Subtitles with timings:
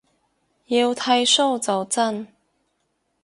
[0.65, 2.27] 要剃鬚就真